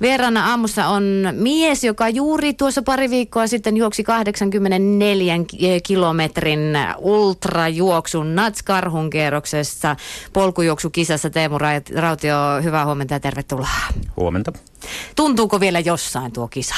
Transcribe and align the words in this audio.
Vieraana 0.00 0.50
aamussa 0.50 0.86
on 0.86 1.28
mies, 1.32 1.84
joka 1.84 2.08
juuri 2.08 2.54
tuossa 2.54 2.82
pari 2.82 3.10
viikkoa 3.10 3.46
sitten 3.46 3.76
juoksi 3.76 4.04
84 4.04 5.34
kilometrin 5.82 6.60
ultrajuoksun 6.98 8.34
Nats-karhun 8.34 9.10
kierroksessa 9.10 9.96
polkujuoksukisassa. 10.32 11.30
Teemu 11.30 11.58
Rautio, 11.96 12.34
hyvää 12.62 12.84
huomenta 12.84 13.14
ja 13.14 13.20
tervetuloa. 13.20 13.68
Huomenta. 14.16 14.52
Tuntuuko 15.16 15.60
vielä 15.60 15.80
jossain 15.80 16.32
tuo 16.32 16.48
kisa? 16.48 16.74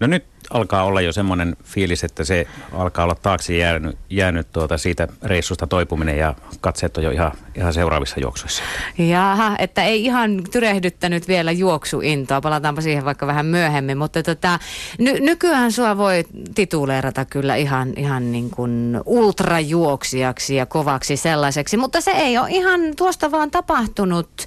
No 0.00 0.06
nyt 0.06 0.24
alkaa 0.50 0.84
olla 0.84 1.00
jo 1.00 1.12
semmoinen 1.12 1.56
fiilis, 1.64 2.04
että 2.04 2.24
se 2.24 2.46
alkaa 2.72 3.04
olla 3.04 3.14
taakse 3.14 3.56
jäänyt, 3.56 3.98
jäänyt 4.10 4.52
tuota 4.52 4.78
siitä 4.78 5.08
reissusta 5.22 5.66
toipuminen 5.66 6.18
ja 6.18 6.34
katseet 6.60 6.96
on 6.96 7.04
jo 7.04 7.10
ihan, 7.10 7.32
ihan 7.54 7.74
seuraavissa 7.74 8.20
juoksuissa. 8.20 8.62
Jaha, 8.98 9.56
että 9.58 9.84
ei 9.84 10.04
ihan 10.04 10.42
tyrehdyttänyt 10.52 11.28
vielä 11.28 11.52
juoksuintoa. 11.52 12.40
Palataanpa 12.40 12.80
siihen 12.80 13.04
vaikka 13.04 13.26
vähän 13.26 13.46
myöhemmin, 13.46 13.98
mutta 13.98 14.22
tota, 14.22 14.58
ny- 14.98 15.20
nykyään 15.20 15.72
sua 15.72 15.96
voi 15.96 16.24
tituleerata 16.54 17.24
kyllä 17.24 17.56
ihan, 17.56 17.92
ihan 17.96 18.32
niin 18.32 18.50
kuin 18.50 19.00
ultrajuoksijaksi 19.06 20.56
ja 20.56 20.66
kovaksi 20.66 21.16
sellaiseksi, 21.16 21.76
mutta 21.76 22.00
se 22.00 22.10
ei 22.10 22.38
ole 22.38 22.50
ihan 22.50 22.80
tuosta 22.96 23.30
vaan 23.30 23.50
tapahtunut. 23.50 24.46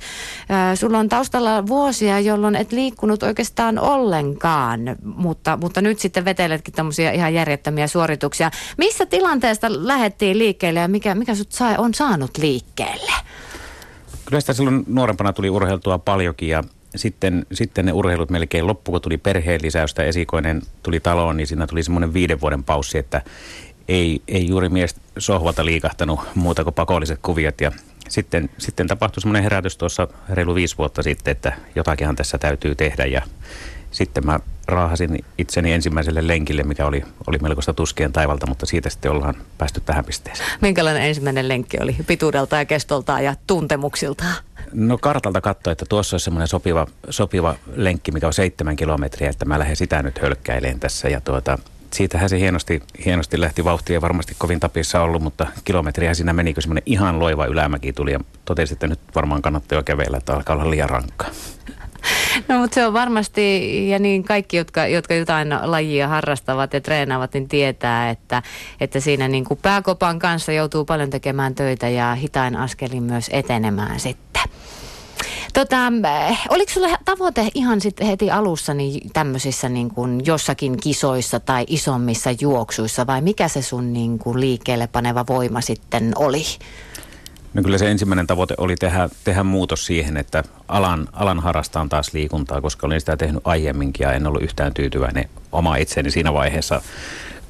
Sulla 0.76 0.98
on 0.98 1.10
taustalla 1.10 1.68
vuosia, 1.68 2.20
jolloin 2.20 2.56
et 2.56 2.72
liikkunut 2.72 3.24
oikeastaan 3.24 3.80
ollenkaan, 3.80 4.80
mutta, 5.04 5.58
mutta 5.62 5.82
nyt 5.82 5.91
nyt 5.92 6.00
sitten 6.00 6.26
veteletkin 6.26 6.74
tämmöisiä 6.74 7.12
ihan 7.12 7.34
järjettömiä 7.34 7.88
suorituksia. 7.88 8.52
Missä 8.78 9.06
tilanteesta 9.06 9.68
lähdettiin 9.70 10.38
liikkeelle 10.38 10.80
ja 10.80 10.88
mikä, 10.88 11.16
mikä 11.16 11.36
sut 11.36 11.52
sai, 11.52 11.76
on 11.78 11.94
saanut 11.94 12.38
liikkeelle? 12.38 13.12
Kyllä 14.26 14.42
sitä 14.42 14.54
silloin 14.54 14.84
nuorempana 14.88 15.34
tuli 15.34 15.50
urheiltua 15.50 15.98
paljonkin 15.98 16.50
ja 16.50 16.64
sitten, 16.96 17.46
sitten 17.54 17.86
ne 17.86 17.94
urheilut 17.94 18.30
melkein 18.30 18.68
loppu, 18.68 18.92
kun 18.92 19.02
tuli 19.02 19.18
perheen 19.18 19.60
lisäystä, 19.64 20.04
esikoinen 20.04 20.62
tuli 20.84 21.00
taloon, 21.00 21.38
niin 21.38 21.48
siinä 21.48 21.68
tuli 21.68 21.84
semmoinen 21.84 22.14
viiden 22.14 22.42
vuoden 22.42 22.64
paussi, 22.64 22.98
että 22.98 23.22
ei, 23.88 24.22
ei 24.28 24.48
juuri 24.48 24.70
mies 24.70 24.96
sohvalta 25.18 25.66
liikahtanut 25.66 26.20
muuta 26.36 26.64
kuin 26.64 26.74
pakolliset 26.74 27.20
kuviot 27.22 27.62
ja 27.62 27.72
sitten, 28.10 28.50
sitten 28.58 28.88
tapahtui 28.88 29.22
semmoinen 29.22 29.44
herätys 29.44 29.78
tuossa 29.78 30.08
reilu 30.30 30.56
viisi 30.56 30.78
vuotta 30.78 31.04
sitten, 31.04 31.32
että 31.32 31.54
jotakinhan 31.76 32.16
tässä 32.16 32.38
täytyy 32.38 32.76
tehdä 32.76 33.06
ja 33.06 33.22
sitten 33.92 34.26
mä 34.26 34.40
raahasin 34.68 35.26
itseni 35.38 35.74
ensimmäiselle 35.74 36.28
lenkille, 36.28 36.64
mikä 36.64 36.86
oli, 36.86 37.04
oli 37.28 37.38
melkoista 37.38 37.74
tuskien 37.74 38.14
taivalta, 38.14 38.48
mutta 38.48 38.66
siitä 38.66 38.90
sitten 38.90 39.12
ollaan 39.12 39.36
päästy 39.58 39.82
tähän 39.86 40.06
pisteeseen. 40.06 40.50
Minkälainen 40.62 41.04
ensimmäinen 41.04 41.48
lenkki 41.48 41.78
oli 41.82 41.96
pituudelta 42.08 42.56
ja 42.56 42.66
kestoltaan 42.66 43.24
ja 43.24 43.36
tuntemuksiltaan? 43.48 44.36
No 44.74 44.98
kartalta 44.98 45.42
katsoi, 45.42 45.72
että 45.72 45.86
tuossa 45.90 46.14
olisi 46.14 46.24
semmoinen 46.24 46.48
sopiva, 46.48 46.88
sopiva 47.10 47.56
lenkki, 47.76 48.12
mikä 48.12 48.28
on 48.28 48.34
seitsemän 48.34 48.76
kilometriä, 48.76 49.30
että 49.30 49.46
mä 49.46 49.60
lähden 49.60 49.76
sitä 49.76 50.04
nyt 50.04 50.22
hölkkäileen 50.22 50.80
tässä. 50.80 51.10
Ja 51.10 51.22
tuota, 51.22 51.58
siitähän 51.94 52.30
se 52.30 52.40
hienosti, 52.40 52.84
hienosti 53.06 53.42
lähti 53.42 53.64
vauhtia, 53.64 53.94
ei 53.94 54.02
varmasti 54.02 54.36
kovin 54.38 54.60
tapissa 54.60 55.02
ollut, 55.02 55.22
mutta 55.22 55.48
kilometriä 55.64 56.14
siinä 56.14 56.34
meni, 56.34 56.54
kun 56.54 56.64
semmoinen 56.64 56.84
ihan 56.86 57.20
loiva 57.20 57.46
ylämäki 57.46 57.94
tuli 57.94 58.12
ja 58.12 58.20
totesi, 58.46 58.74
että 58.74 58.88
nyt 58.88 59.00
varmaan 59.16 59.42
kannattaa 59.42 59.78
jo 59.78 59.84
kävellä, 59.84 60.18
että 60.18 60.34
alkaa 60.34 60.56
olla 60.56 60.70
liian 60.70 60.90
rankkaa. 60.90 61.30
No 62.48 62.60
mutta 62.60 62.76
se 62.76 62.86
on 62.86 62.94
varmasti, 62.94 63.90
ja 63.90 64.00
niin 64.00 64.24
kaikki, 64.24 64.58
jotka, 64.58 64.88
jotka 64.88 65.14
jotain 65.14 65.50
lajia 65.64 66.08
harrastavat 66.08 66.74
ja 66.74 66.82
treenaavat, 66.82 67.34
niin 67.34 67.48
tietää, 67.48 68.10
että, 68.10 68.44
että 68.80 69.00
siinä 69.00 69.28
niin 69.28 69.46
kuin 69.46 69.60
pääkopan 69.62 70.20
kanssa 70.20 70.52
joutuu 70.52 70.86
paljon 70.86 71.10
tekemään 71.10 71.56
töitä 71.56 71.90
ja 71.90 72.16
hitain 72.16 72.56
askelin 72.56 73.04
myös 73.04 73.30
etenemään 73.34 74.00
sitten. 74.00 74.44
Tota, 75.54 75.78
oliko 76.50 76.72
sulla 76.72 76.88
tavoite 77.06 77.48
ihan 77.54 77.82
sitten 77.82 78.08
heti 78.08 78.32
alussa 78.32 78.74
niin 78.74 79.10
tämmöisissä 79.14 79.70
niin 79.70 79.90
kuin 79.90 80.22
jossakin 80.26 80.78
kisoissa 80.78 81.40
tai 81.40 81.66
isommissa 81.68 82.30
juoksuissa 82.42 83.08
vai 83.08 83.22
mikä 83.22 83.48
se 83.48 83.62
sun 83.62 83.94
niin 83.94 84.20
kuin 84.20 84.40
liikkeelle 84.40 84.88
paneva 84.88 85.26
voima 85.30 85.62
sitten 85.62 86.12
oli? 86.16 86.44
No 87.54 87.64
kyllä 87.64 87.78
se 87.78 87.92
ensimmäinen 87.92 88.28
tavoite 88.28 88.56
oli 88.58 88.76
tehdä, 88.76 89.10
tehdä 89.24 89.44
muutos 89.44 89.86
siihen, 89.86 90.18
että 90.18 90.44
alan, 90.68 91.08
alan 91.14 91.40
harrastaan 91.40 91.90
taas 91.90 92.14
liikuntaa, 92.14 92.62
koska 92.62 92.88
olin 92.88 93.00
sitä 93.00 93.18
tehnyt 93.18 93.42
aiemminkin 93.46 94.04
ja 94.04 94.14
en 94.14 94.28
ollut 94.28 94.42
yhtään 94.42 94.74
tyytyväinen 94.74 95.30
oma 95.52 95.76
itseni 95.76 96.12
siinä 96.12 96.34
vaiheessa, 96.34 96.82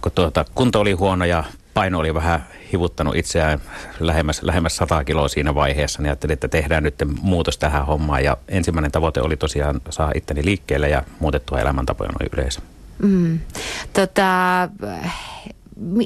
kun 0.01 0.12
tuota, 0.12 0.45
kunto 0.56 0.79
oli 0.79 0.91
huono 0.91 1.25
ja 1.25 1.44
paino 1.73 2.00
oli 2.00 2.13
vähän 2.13 2.45
hivuttanut 2.73 3.16
itseään 3.16 3.59
lähemmäs, 4.00 4.44
lähemmäs 4.44 4.75
100 4.75 5.03
kiloa 5.03 5.28
siinä 5.28 5.56
vaiheessa, 5.56 6.01
niin 6.01 6.09
ajattelin, 6.09 6.33
että 6.33 6.47
tehdään 6.47 6.83
nyt 6.83 6.95
muutos 7.22 7.57
tähän 7.57 7.85
hommaan. 7.85 8.23
Ja 8.23 8.38
ensimmäinen 8.47 8.91
tavoite 8.91 9.22
oli 9.22 9.38
tosiaan 9.38 9.81
saa 9.89 10.12
itteni 10.16 10.45
liikkeelle 10.45 10.89
ja 10.89 11.03
muutettua 11.19 11.59
elämäntapoja 11.59 12.09
noin 12.19 12.29
yleensä. 12.33 12.62
Mm. 13.00 13.39
Tota, 13.94 14.69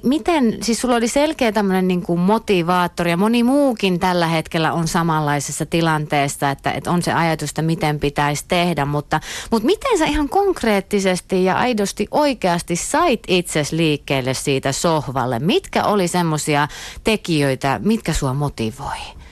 miten, 0.04 0.58
siis 0.62 0.82
sulla 0.82 0.96
oli 0.96 1.08
selkeä 1.08 1.52
tämmöinen 1.52 1.88
niin 1.88 2.02
kuin 2.02 2.20
motivaattori 2.20 3.12
ja 3.12 3.18
moni 3.18 3.44
muukin 3.44 4.00
tällä 4.00 4.28
hetkellä 4.28 4.74
on 4.74 4.88
samanlaisessa 4.88 5.66
tilanteessa, 5.66 6.50
että, 6.50 6.72
että 6.72 6.92
on 6.92 7.02
se 7.02 7.14
ajatus, 7.14 7.50
että 7.50 7.62
miten 7.62 8.00
pitäisi 8.00 8.46
tehdä, 8.48 8.86
mutta, 8.86 9.20
mutta 9.52 9.66
miten 9.66 9.98
sä 9.98 10.06
ihan 10.06 10.30
konkreettisesti 10.30 11.44
ja 11.44 11.58
aidosti 11.58 12.08
oikeasti 12.12 12.76
sait 12.76 13.24
itses 13.28 13.72
liikkeelle 13.72 14.34
siitä 14.34 14.72
sohvalle? 14.72 15.40
Mitkä 15.40 15.84
oli 15.84 16.08
semmoisia 16.08 16.68
tekijöitä, 17.04 17.80
mitkä 17.84 18.14
sua 18.14 18.34
motivoi? 18.34 19.25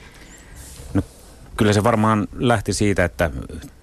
Kyllä 1.56 1.72
se 1.72 1.84
varmaan 1.84 2.28
lähti 2.38 2.72
siitä, 2.72 3.04
että 3.04 3.30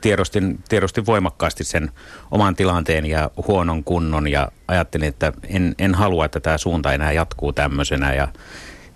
tiedostin, 0.02 0.60
tiedostin 0.70 1.06
voimakkaasti 1.06 1.64
sen 1.64 1.92
oman 2.32 2.56
tilanteen 2.56 3.06
ja 3.06 3.32
huonon 3.48 3.84
kunnon 3.84 4.28
ja 4.28 4.52
ajattelin, 4.68 5.08
että 5.08 5.34
en, 5.48 5.76
en 5.80 5.96
halua, 5.96 6.26
että 6.26 6.40
tämä 6.40 6.58
suunta 6.58 6.94
enää 6.94 7.12
jatkuu 7.12 7.54
tämmöisenä. 7.54 8.14
Ja 8.14 8.28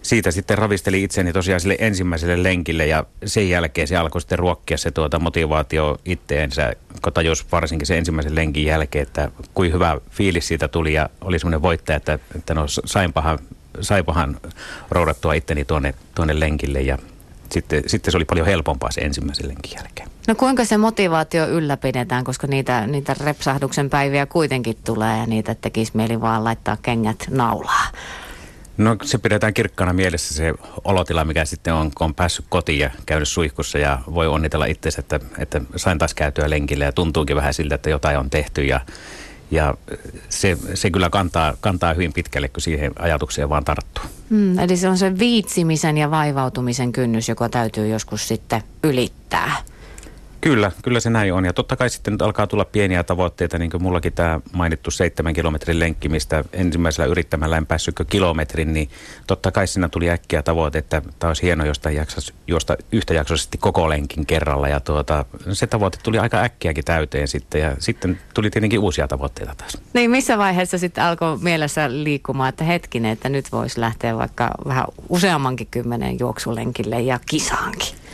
siitä 0.01 0.31
sitten 0.31 0.57
ravisteli 0.57 1.03
itseni 1.03 1.33
tosiaan 1.33 1.59
sille 1.59 1.75
ensimmäiselle 1.79 2.43
lenkille 2.43 2.87
ja 2.87 3.05
sen 3.25 3.49
jälkeen 3.49 3.87
se 3.87 3.97
alkoi 3.97 4.21
sitten 4.21 4.39
ruokkia 4.39 4.77
se 4.77 4.91
tuota 4.91 5.19
motivaatio 5.19 5.97
itteensä, 6.05 6.73
kun 7.01 7.13
tajus 7.13 7.51
varsinkin 7.51 7.85
sen 7.85 7.97
ensimmäisen 7.97 8.35
lenkin 8.35 8.65
jälkeen, 8.65 9.03
että 9.03 9.31
kuin 9.53 9.73
hyvä 9.73 9.97
fiilis 10.11 10.47
siitä 10.47 10.67
tuli 10.67 10.93
ja 10.93 11.09
oli 11.21 11.39
semmoinen 11.39 11.61
voittaja, 11.61 11.97
että, 11.97 12.19
että 12.35 12.53
no 12.53 12.65
sainpahan, 12.67 13.39
sainpahan 13.81 14.37
roudattua 14.89 15.33
itteni 15.33 15.65
tuonne, 15.65 15.93
tuonne 16.15 16.39
lenkille 16.39 16.81
ja 16.81 16.97
sitten, 17.51 17.83
sitten 17.87 18.11
se 18.11 18.17
oli 18.17 18.25
paljon 18.25 18.47
helpompaa 18.47 18.91
se 18.91 19.01
ensimmäisen 19.01 19.47
lenkin 19.47 19.71
jälkeen. 19.75 20.09
No 20.27 20.35
kuinka 20.35 20.65
se 20.65 20.77
motivaatio 20.77 21.47
ylläpidetään, 21.47 22.23
koska 22.23 22.47
niitä, 22.47 22.87
niitä 22.87 23.15
repsahduksen 23.23 23.89
päiviä 23.89 24.25
kuitenkin 24.25 24.77
tulee 24.85 25.17
ja 25.17 25.25
niitä 25.25 25.55
tekisi 25.55 25.91
mieli 25.95 26.21
vaan 26.21 26.43
laittaa 26.43 26.77
kengät 26.81 27.25
naulaa? 27.29 27.87
No 28.77 28.95
se 29.03 29.17
pidetään 29.17 29.53
kirkkana 29.53 29.93
mielessä 29.93 30.33
se 30.33 30.53
olotila, 30.83 31.25
mikä 31.25 31.45
sitten 31.45 31.73
on, 31.73 31.91
kun 31.97 32.05
on 32.05 32.15
päässyt 32.15 32.45
kotiin 32.49 32.79
ja 32.79 32.89
käynyt 33.05 33.27
suihkussa 33.27 33.77
ja 33.77 33.99
voi 34.13 34.27
onnitella 34.27 34.65
itse, 34.65 34.89
että, 34.97 35.19
että 35.37 35.61
sain 35.75 35.97
taas 35.97 36.13
käytyä 36.13 36.49
lenkille 36.49 36.85
ja 36.85 36.91
tuntuukin 36.91 37.35
vähän 37.35 37.53
siltä, 37.53 37.75
että 37.75 37.89
jotain 37.89 38.17
on 38.17 38.29
tehty 38.29 38.63
ja 38.63 38.79
ja 39.51 39.73
se, 40.29 40.57
se 40.73 40.91
kyllä 40.91 41.09
kantaa, 41.09 41.53
kantaa 41.61 41.93
hyvin 41.93 42.13
pitkälle, 42.13 42.47
kun 42.47 42.61
siihen 42.61 42.91
ajatukseen 42.99 43.49
vaan 43.49 43.63
tarttuu. 43.63 44.03
Mm, 44.29 44.59
eli 44.59 44.77
se 44.77 44.89
on 44.89 44.97
se 44.97 45.19
viitsimisen 45.19 45.97
ja 45.97 46.11
vaivautumisen 46.11 46.91
kynnys, 46.91 47.29
joka 47.29 47.49
täytyy 47.49 47.87
joskus 47.87 48.27
sitten 48.27 48.61
ylittää. 48.83 49.55
Kyllä, 50.45 50.71
kyllä 50.83 50.99
se 50.99 51.09
näin 51.09 51.33
on. 51.33 51.45
Ja 51.45 51.53
totta 51.53 51.75
kai 51.75 51.89
sitten 51.89 52.17
alkaa 52.21 52.47
tulla 52.47 52.65
pieniä 52.65 53.03
tavoitteita, 53.03 53.57
niin 53.57 53.71
kuin 53.71 53.83
mullakin 53.83 54.13
tämä 54.13 54.39
mainittu 54.51 54.91
seitsemän 54.91 55.33
kilometrin 55.33 55.79
lenkki, 55.79 56.09
mistä 56.09 56.43
ensimmäisellä 56.53 57.11
yrittämällä 57.11 57.57
en 57.57 57.65
päässytkö 57.65 58.05
kilometrin, 58.05 58.73
niin 58.73 58.89
totta 59.27 59.51
kai 59.51 59.67
siinä 59.67 59.89
tuli 59.89 60.09
äkkiä 60.09 60.43
tavoite, 60.43 60.77
että 60.77 61.01
tämä 61.19 61.29
olisi 61.29 61.43
hieno, 61.43 61.65
josta 61.65 61.91
jaksas 61.91 62.33
juosta 62.47 62.77
yhtäjaksoisesti 62.91 63.57
koko 63.57 63.89
lenkin 63.89 64.25
kerralla. 64.25 64.67
Ja 64.67 64.79
tuota, 64.79 65.25
se 65.51 65.67
tavoite 65.67 65.97
tuli 66.03 66.19
aika 66.19 66.41
äkkiäkin 66.41 66.85
täyteen 66.85 67.27
sitten 67.27 67.61
ja 67.61 67.75
sitten 67.79 68.19
tuli 68.33 68.49
tietenkin 68.49 68.79
uusia 68.79 69.07
tavoitteita 69.07 69.55
taas. 69.57 69.77
Niin, 69.93 70.11
missä 70.11 70.37
vaiheessa 70.37 70.77
sitten 70.77 71.03
alkoi 71.03 71.37
mielessä 71.37 72.03
liikkumaan, 72.03 72.49
että 72.49 72.63
hetkinen, 72.63 73.11
että 73.11 73.29
nyt 73.29 73.51
voisi 73.51 73.79
lähteä 73.79 74.17
vaikka 74.17 74.49
vähän 74.67 74.85
useammankin 75.09 75.67
kymmenen 75.71 76.19
juoksulenkille 76.19 77.01
ja 77.01 77.19
kisaankin? 77.29 78.04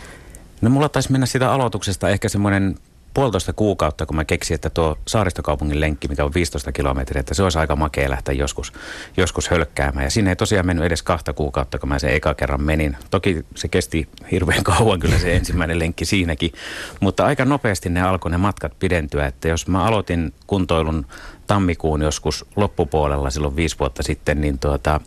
No 0.61 0.69
mulla 0.69 0.89
taisi 0.89 1.11
mennä 1.11 1.25
sitä 1.25 1.51
aloituksesta 1.51 2.09
ehkä 2.09 2.29
semmoinen 2.29 2.75
puolitoista 3.13 3.53
kuukautta, 3.53 4.05
kun 4.05 4.15
mä 4.15 4.25
keksin, 4.25 4.55
että 4.55 4.69
tuo 4.69 4.97
saaristokaupungin 5.07 5.79
lenkki, 5.79 6.07
mikä 6.07 6.25
on 6.25 6.33
15 6.33 6.71
kilometriä, 6.71 7.19
että 7.19 7.33
se 7.33 7.43
olisi 7.43 7.59
aika 7.59 7.75
makea 7.75 8.09
lähteä 8.09 8.35
joskus, 8.35 8.73
joskus 9.17 9.49
hölkkäämään. 9.49 10.03
Ja 10.03 10.09
sinne 10.09 10.31
ei 10.31 10.35
tosiaan 10.35 10.65
mennyt 10.65 10.85
edes 10.85 11.03
kahta 11.03 11.33
kuukautta, 11.33 11.79
kun 11.79 11.89
mä 11.89 11.99
sen 11.99 12.13
eka 12.13 12.33
kerran 12.33 12.61
menin. 12.61 12.97
Toki 13.11 13.45
se 13.55 13.67
kesti 13.67 14.09
hirveän 14.31 14.63
kauan 14.77 14.99
kyllä 14.99 15.19
se 15.19 15.35
ensimmäinen 15.35 15.79
lenkki 15.79 16.05
siinäkin, 16.05 16.51
mutta 16.99 17.25
aika 17.25 17.45
nopeasti 17.45 17.89
ne 17.89 18.01
alkoi 18.01 18.31
ne 18.31 18.37
matkat 18.37 18.79
pidentyä. 18.79 19.25
Että 19.25 19.47
jos 19.47 19.67
mä 19.67 19.83
aloitin 19.83 20.33
kuntoilun 20.47 21.05
tammikuun 21.47 22.01
joskus 22.01 22.45
loppupuolella 22.55 23.29
silloin 23.29 23.55
viisi 23.55 23.79
vuotta 23.79 24.03
sitten, 24.03 24.41
niin 24.41 24.59
tuota, 24.59 25.01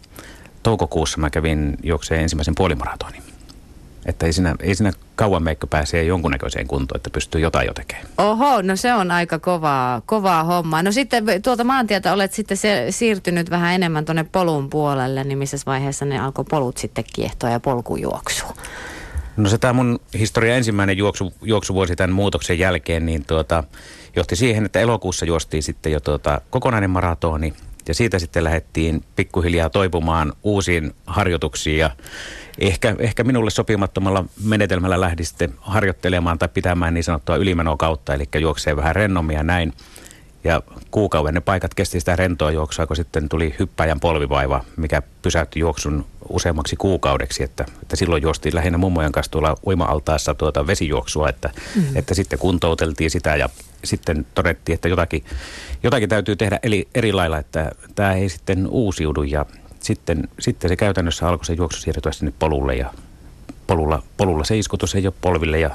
toukokuussa 0.63 1.19
mä 1.19 1.31
kävin 1.31 1.77
juokseen 1.83 2.21
ensimmäisen 2.21 2.55
puolimaratonin. 2.55 3.34
Että 4.07 4.27
ei 4.27 4.33
siinä, 4.33 4.55
ei 4.61 4.75
siinä 4.75 4.93
kauan 5.15 5.43
meikko 5.43 5.67
pääsee 5.67 6.05
jonkunnäköiseen 6.05 6.67
kuntoon, 6.67 6.97
että 6.97 7.11
pystyy 7.11 7.41
jotain 7.41 7.67
jo 7.67 7.75
tekemään. 7.75 8.07
Oho, 8.19 8.63
no 8.63 8.77
se 8.77 8.95
on 8.95 9.11
aika 9.11 9.39
kovaa, 9.39 10.03
kovaa 10.07 10.45
hommaa. 10.45 10.83
No 10.83 10.93
sitten 10.93 11.25
tuolta 11.43 11.65
maantietä 11.65 12.13
olet 12.13 12.33
sitten 12.33 12.57
se, 12.57 12.87
siirtynyt 12.91 13.51
vähän 13.51 13.75
enemmän 13.75 14.05
tuonne 14.05 14.25
polun 14.33 14.71
puolelle, 14.71 15.25
niin 15.25 15.39
missä 15.39 15.57
vaiheessa 15.67 16.05
ne 16.05 16.19
alkoi 16.19 16.45
polut 16.51 16.77
sitten 16.77 17.05
kiehtoa 17.13 17.51
ja 17.51 17.61
polkujuoksu? 17.61 18.45
No 19.37 19.49
se 19.49 19.59
tämä 19.59 19.73
mun 19.73 20.01
historia 20.19 20.57
ensimmäinen 20.57 20.99
juoksu, 20.99 21.33
juoksuvuosi 21.43 21.97
tämän 21.97 22.13
muutoksen 22.15 22.59
jälkeen, 22.59 23.07
niin 23.07 23.25
tuota, 23.27 23.65
johti 24.17 24.37
siihen, 24.37 24.65
että 24.65 24.81
elokuussa 24.81 25.25
juostiin 25.25 25.63
sitten 25.63 25.93
jo 25.93 26.01
tuota, 26.01 26.41
kokonainen 26.51 26.91
maratoni 26.91 27.55
ja 27.89 27.95
siitä 27.95 28.19
sitten 28.19 28.45
lähdettiin 28.45 29.05
pikkuhiljaa 29.17 29.71
toipumaan 29.71 30.33
uusiin 30.43 30.95
harjoituksiin 31.07 31.79
ja 31.79 31.91
ehkä, 32.59 32.97
ehkä 32.99 33.25
minulle 33.25 33.51
sopimattomalla 33.51 34.25
menetelmällä 34.45 35.01
lähdin 35.01 35.27
sitten 35.27 35.55
harjoittelemaan 35.61 36.39
tai 36.39 36.49
pitämään 36.49 36.95
niin 36.95 37.05
sanottua 37.05 37.37
ylimenoa 37.37 37.77
kautta, 37.77 38.15
eli 38.15 38.29
juoksee 38.41 38.77
vähän 38.77 38.97
rennomia 38.97 39.43
näin. 39.43 39.73
Ja 40.45 40.63
kuukauden 40.91 41.35
ne 41.35 41.41
paikat 41.41 41.75
kesti 41.75 42.01
sitä 42.01 42.17
rentoa 42.17 42.51
juoksua, 42.51 42.87
kun 42.87 42.97
sitten 42.97 43.29
tuli 43.29 43.55
hyppäjän 43.59 44.01
polvivaiva, 44.01 44.65
mikä 44.77 45.03
pysäytti 45.23 45.61
juoksun 45.61 46.05
useammaksi 46.29 46.77
kuukaudeksi. 46.77 47.43
Että, 47.43 47.65
että 47.83 47.97
silloin 47.97 48.23
juostiin 48.23 48.55
lähinnä 48.55 48.79
mummojen 48.79 49.13
kanssa 49.13 49.31
tuolla 49.33 49.57
uima-altaassa 49.67 50.35
tuota 50.35 50.67
vesijuoksua, 50.67 51.29
että, 51.29 51.51
mm-hmm. 51.77 51.97
että 51.97 52.15
sitten 52.15 52.39
kuntouteltiin 52.39 53.11
sitä 53.11 53.37
ja 53.37 53.49
sitten 53.85 54.27
todettiin, 54.35 54.75
että 54.75 54.89
jotakin, 54.89 55.25
jotakin 55.83 56.09
täytyy 56.09 56.37
tehdä 56.37 56.59
eri, 56.63 56.89
eri 56.95 57.13
lailla, 57.13 57.39
että 57.39 57.73
tämä 57.95 58.13
ei 58.13 58.29
sitten 58.29 58.67
uusiudu 58.67 59.23
ja 59.23 59.47
sitten, 59.81 60.29
sitten 60.39 60.69
se 60.69 60.77
käytännössä 60.77 61.29
alkoi 61.29 61.45
se 61.45 61.53
juoksu 61.53 61.81
siirtyä 61.81 62.13
sinne 62.13 62.33
polulle 62.39 62.75
ja 62.75 62.95
polulla, 63.67 64.03
polulla 64.17 64.45
se 64.45 64.59
iskutus 64.59 64.95
ei 64.95 65.07
ole 65.07 65.15
polville 65.21 65.61
ja 65.61 65.71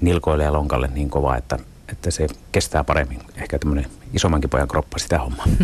nilkoille 0.00 0.44
ja 0.44 0.52
lonkalle 0.52 0.88
niin 0.94 1.10
kova, 1.10 1.36
että, 1.36 1.58
että 1.88 2.10
se 2.10 2.26
kestää 2.52 2.84
paremmin. 2.84 3.20
Ehkä 3.36 3.58
tämmöinen 3.58 3.86
isommankin 4.12 4.50
pojan 4.50 4.68
kroppa 4.68 4.98
sitä 4.98 5.18
hommaa. 5.18 5.46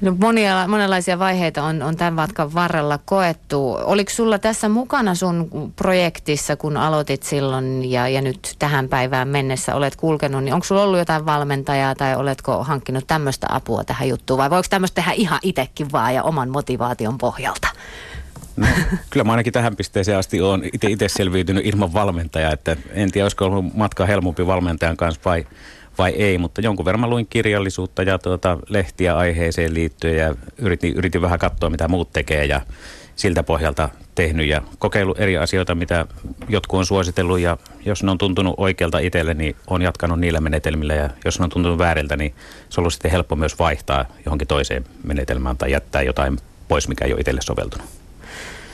No 0.00 0.16
monia, 0.18 0.68
monenlaisia 0.68 1.18
vaiheita 1.18 1.62
on, 1.62 1.82
on 1.82 1.96
tämän 1.96 2.14
matkan 2.14 2.54
varrella 2.54 2.98
koettu. 3.04 3.78
Oliko 3.84 4.10
sulla 4.10 4.38
tässä 4.38 4.68
mukana 4.68 5.14
sun 5.14 5.50
projektissa, 5.76 6.56
kun 6.56 6.76
aloitit 6.76 7.22
silloin 7.22 7.90
ja, 7.90 8.08
ja 8.08 8.22
nyt 8.22 8.56
tähän 8.58 8.88
päivään 8.88 9.28
mennessä 9.28 9.74
olet 9.74 9.96
kulkenut, 9.96 10.44
niin 10.44 10.54
onko 10.54 10.64
sulla 10.64 10.82
ollut 10.82 10.98
jotain 10.98 11.26
valmentajaa 11.26 11.94
tai 11.94 12.16
oletko 12.16 12.64
hankkinut 12.64 13.06
tämmöistä 13.06 13.46
apua 13.50 13.84
tähän 13.84 14.08
juttuun 14.08 14.38
vai 14.38 14.50
voiko 14.50 14.66
tämmöistä 14.70 14.94
tehdä 14.94 15.12
ihan 15.12 15.38
itsekin 15.42 15.92
vaan 15.92 16.14
ja 16.14 16.22
oman 16.22 16.50
motivaation 16.50 17.18
pohjalta? 17.18 17.68
No, 18.56 18.66
kyllä 19.10 19.24
mä 19.24 19.32
ainakin 19.32 19.52
tähän 19.52 19.76
pisteeseen 19.76 20.18
asti 20.18 20.40
olen 20.40 20.70
itse 20.88 21.08
selviytynyt 21.08 21.66
ilman 21.66 21.92
valmentajaa, 21.92 22.52
että 22.52 22.76
en 22.90 23.12
tiedä 23.12 23.24
olisiko 23.24 23.44
ollut 23.44 23.74
matka 23.74 24.06
helpompi 24.06 24.46
valmentajan 24.46 24.96
kanssa 24.96 25.20
vai 25.24 25.46
vai 25.98 26.10
ei, 26.10 26.38
mutta 26.38 26.60
jonkun 26.60 26.84
verran 26.84 27.00
mä 27.00 27.06
luin 27.06 27.26
kirjallisuutta 27.30 28.02
ja 28.02 28.18
tuota, 28.18 28.58
lehtiä 28.68 29.16
aiheeseen 29.16 29.74
liittyen 29.74 30.16
ja 30.16 30.34
yritin, 30.58 30.94
yritin 30.96 31.22
vähän 31.22 31.38
katsoa, 31.38 31.70
mitä 31.70 31.88
muut 31.88 32.12
tekee 32.12 32.44
ja 32.44 32.60
siltä 33.16 33.42
pohjalta 33.42 33.88
tehnyt 34.14 34.46
ja 34.46 34.62
kokeillut 34.78 35.20
eri 35.20 35.38
asioita, 35.38 35.74
mitä 35.74 36.06
jotkut 36.48 36.78
on 36.78 36.86
suositellut 36.86 37.40
ja 37.40 37.56
jos 37.84 38.02
ne 38.02 38.10
on 38.10 38.18
tuntunut 38.18 38.54
oikealta 38.56 38.98
itselle, 38.98 39.34
niin 39.34 39.56
on 39.66 39.82
jatkanut 39.82 40.20
niillä 40.20 40.40
menetelmillä 40.40 40.94
ja 40.94 41.10
jos 41.24 41.38
ne 41.38 41.44
on 41.44 41.50
tuntunut 41.50 41.78
vääriltä, 41.78 42.16
niin 42.16 42.34
se 42.68 42.80
on 42.80 42.82
ollut 42.82 42.92
sitten 42.92 43.10
helppo 43.10 43.36
myös 43.36 43.58
vaihtaa 43.58 44.04
johonkin 44.24 44.48
toiseen 44.48 44.84
menetelmään 45.04 45.56
tai 45.56 45.72
jättää 45.72 46.02
jotain 46.02 46.38
pois, 46.68 46.88
mikä 46.88 47.04
ei 47.04 47.12
ole 47.12 47.20
itselle 47.20 47.42
soveltunut. 47.42 48.01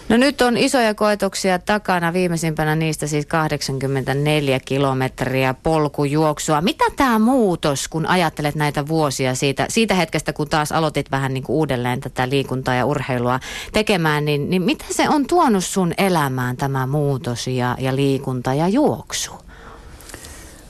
No 0.09 0.17
nyt 0.17 0.43
on 0.43 0.57
isoja 0.57 0.95
koetuksia 0.95 1.59
takana, 1.59 2.13
viimeisimpänä 2.13 2.75
niistä 2.75 3.07
siis 3.07 3.27
84 3.27 4.61
kilometriä 4.61 5.55
polkujuoksua. 5.55 6.61
Mitä 6.61 6.85
tämä 6.97 7.19
muutos, 7.19 7.89
kun 7.89 8.07
ajattelet 8.07 8.55
näitä 8.55 8.89
vuosia 8.89 9.35
siitä, 9.35 9.67
siitä 9.69 9.95
hetkestä, 9.95 10.33
kun 10.33 10.49
taas 10.49 10.73
aloitit 10.73 11.11
vähän 11.11 11.35
niin 11.35 11.45
kuin 11.45 11.57
uudelleen 11.57 12.01
tätä 12.01 12.29
liikuntaa 12.29 12.75
ja 12.75 12.87
urheilua 12.87 13.41
tekemään, 13.73 14.25
niin, 14.25 14.51
niin 14.51 14.63
mitä 14.63 14.85
se 14.91 15.09
on 15.09 15.27
tuonut 15.27 15.65
sun 15.65 15.95
elämään 15.99 16.57
tämä 16.57 16.87
muutos 16.87 17.47
ja, 17.47 17.77
ja 17.81 17.97
liikunta 17.97 18.55
ja 18.55 18.69
juoksu? 18.69 19.33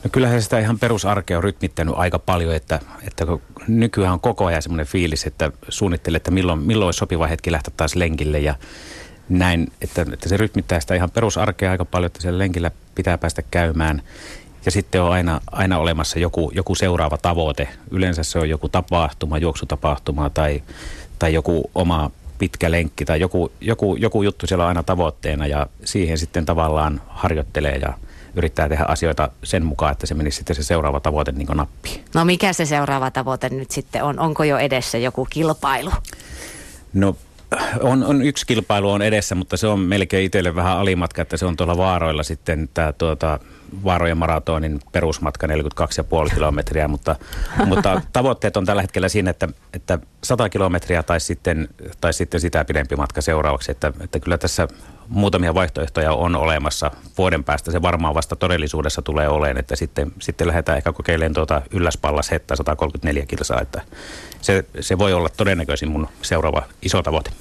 No 0.04 0.10
kyllähän 0.12 0.42
sitä 0.42 0.58
ihan 0.58 0.78
perusarkea 0.78 1.36
on 1.36 1.44
rytmittänyt 1.44 1.94
aika 1.96 2.18
paljon, 2.18 2.54
että, 2.54 2.80
että 3.06 3.26
nykyään 3.68 4.12
on 4.12 4.20
koko 4.20 4.44
ajan 4.44 4.62
semmoinen 4.62 4.86
fiilis, 4.86 5.26
että 5.26 5.52
suunnittelee, 5.68 6.16
että 6.16 6.30
milloin, 6.30 6.58
milloin 6.58 6.86
olisi 6.86 6.98
sopiva 6.98 7.26
hetki 7.26 7.52
lähteä 7.52 7.74
taas 7.76 7.94
lenkille 7.94 8.38
ja 8.38 8.54
näin, 9.28 9.72
että, 9.80 10.06
että 10.12 10.28
se 10.28 10.36
rytmittää 10.36 10.80
sitä 10.80 10.94
ihan 10.94 11.10
perusarkea 11.10 11.70
aika 11.70 11.84
paljon, 11.84 12.06
että 12.06 12.22
siellä 12.22 12.38
lenkillä 12.38 12.70
pitää 12.94 13.18
päästä 13.18 13.42
käymään. 13.50 14.02
Ja 14.64 14.70
sitten 14.70 15.02
on 15.02 15.12
aina, 15.12 15.40
aina 15.52 15.78
olemassa 15.78 16.18
joku, 16.18 16.52
joku 16.54 16.74
seuraava 16.74 17.18
tavoite. 17.18 17.68
Yleensä 17.90 18.22
se 18.22 18.38
on 18.38 18.48
joku 18.48 18.68
tapahtuma, 18.68 19.38
juoksutapahtuma 19.38 20.30
tai, 20.30 20.62
tai 21.18 21.34
joku 21.34 21.70
oma 21.74 22.10
pitkä 22.38 22.70
lenkki 22.70 23.04
tai 23.04 23.20
joku, 23.20 23.52
joku, 23.60 23.96
joku 23.96 24.22
juttu 24.22 24.46
siellä 24.46 24.64
on 24.64 24.68
aina 24.68 24.82
tavoitteena 24.82 25.46
ja 25.46 25.66
siihen 25.84 26.18
sitten 26.18 26.46
tavallaan 26.46 27.00
harjoittelee 27.08 27.76
ja 27.76 27.92
yrittää 28.34 28.68
tehdä 28.68 28.84
asioita 28.88 29.30
sen 29.44 29.64
mukaan, 29.64 29.92
että 29.92 30.06
se 30.06 30.14
menisi 30.14 30.36
sitten 30.36 30.56
se 30.56 30.62
seuraava 30.62 31.00
tavoite 31.00 31.32
niin 31.32 31.48
nappiin. 31.54 32.04
No 32.14 32.24
mikä 32.24 32.52
se 32.52 32.66
seuraava 32.66 33.10
tavoite 33.10 33.48
nyt 33.48 33.70
sitten 33.70 34.02
on? 34.02 34.18
Onko 34.18 34.44
jo 34.44 34.58
edessä 34.58 34.98
joku 34.98 35.26
kilpailu? 35.30 35.90
No 36.92 37.16
on, 37.80 38.04
on 38.04 38.22
yksi 38.22 38.46
kilpailu 38.46 38.90
on 38.90 39.02
edessä, 39.02 39.34
mutta 39.34 39.56
se 39.56 39.66
on 39.66 39.80
melkein 39.80 40.24
itselle 40.24 40.54
vähän 40.54 40.78
alimatka, 40.78 41.22
että 41.22 41.36
se 41.36 41.46
on 41.46 41.56
tuolla 41.56 41.76
vaaroilla 41.76 42.22
sitten 42.22 42.68
tämä 42.74 42.92
tuota, 42.92 43.38
Vaarojen 43.84 44.18
maratonin 44.18 44.80
perusmatka 44.92 45.46
42,5 45.46 46.34
kilometriä, 46.34 46.88
mutta, 46.88 47.16
mutta 47.66 48.00
tavoitteet 48.12 48.56
on 48.56 48.64
tällä 48.64 48.82
hetkellä 48.82 49.08
siinä, 49.08 49.30
että, 49.30 49.48
että 49.72 49.98
100 50.24 50.48
kilometriä 50.48 51.02
tai 51.02 51.20
sitten, 51.20 51.68
tai 52.00 52.12
sitten 52.12 52.40
sitä 52.40 52.64
pidempi 52.64 52.96
matka 52.96 53.20
seuraavaksi, 53.20 53.70
että, 53.70 53.92
että 54.00 54.20
kyllä 54.20 54.38
tässä 54.38 54.68
muutamia 55.08 55.54
vaihtoehtoja 55.54 56.12
on 56.12 56.36
olemassa. 56.36 56.90
Vuoden 57.18 57.44
päästä 57.44 57.72
se 57.72 57.82
varmaan 57.82 58.14
vasta 58.14 58.36
todellisuudessa 58.36 59.02
tulee 59.02 59.28
olemaan, 59.28 59.58
että 59.58 59.76
sitten, 59.76 60.12
sitten 60.18 60.46
lähdetään 60.46 60.78
ehkä 60.78 60.92
kokeilemaan 60.92 61.34
tuota 61.34 61.62
ylläspallas 61.70 62.30
hetta 62.30 62.56
134 62.56 63.26
kilsaa, 63.26 63.60
että 63.60 63.82
se, 64.40 64.64
se 64.80 64.98
voi 64.98 65.12
olla 65.12 65.28
todennäköisin 65.28 65.90
mun 65.90 66.08
seuraava 66.22 66.62
iso 66.82 67.02
tavoite. 67.02 67.30